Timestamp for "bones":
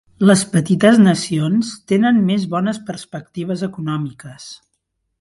2.57-2.81